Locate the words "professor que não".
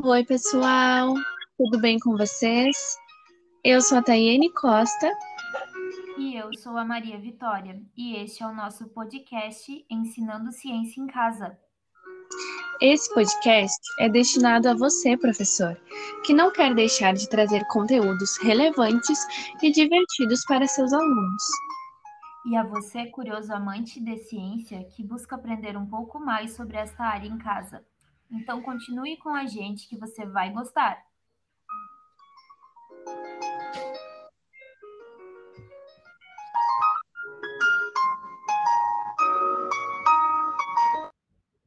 15.16-16.52